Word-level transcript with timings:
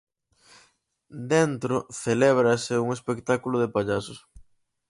Dentro 1.33 1.75
celébrase 2.03 2.73
un 2.83 2.89
espectáculo 2.97 3.55
de 3.59 3.71
pallasos. 3.75 4.19